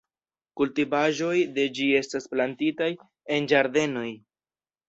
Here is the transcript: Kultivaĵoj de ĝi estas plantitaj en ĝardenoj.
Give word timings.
Kultivaĵoj 0.59 1.35
de 1.59 1.67
ĝi 1.79 1.87
estas 1.99 2.27
plantitaj 2.33 2.91
en 3.37 3.51
ĝardenoj. 3.53 4.09